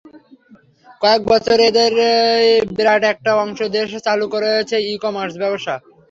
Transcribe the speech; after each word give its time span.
কয়েক 1.01 1.21
বছরে 1.31 1.63
এদেরই 1.69 2.45
বিরাট 2.75 3.03
একটা 3.13 3.31
অংশ 3.43 3.59
দেশে 3.75 3.99
চালু 4.07 4.25
করেছে 4.33 4.75
ই-কমার্স 4.87 5.33
ব্যবসা। 5.41 5.75